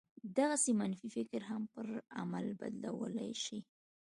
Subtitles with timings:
[0.37, 1.87] دغسې منفي فکر هم پر
[2.19, 3.59] عمل بدلولای شي